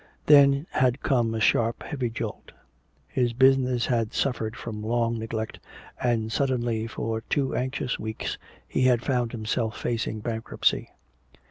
[0.25, 2.53] Then had come a sharp heavy jolt.
[3.07, 5.59] His business had suffered from long neglect,
[6.01, 10.89] and suddenly for two anxious weeks he had found himself facing bankruptcy.